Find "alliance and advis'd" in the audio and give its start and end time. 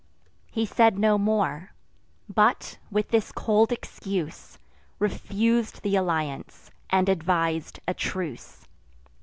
5.93-7.79